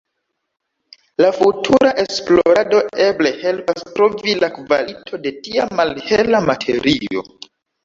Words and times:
La 1.23 1.27
futura 1.35 1.91
esplorado 2.03 2.79
eble 3.09 3.33
helpas 3.43 3.85
trovi 3.99 4.35
la 4.41 4.51
kvalito 4.57 5.23
de 5.29 5.37
tia 5.45 5.71
malhela 5.83 6.45
materio. 6.51 7.27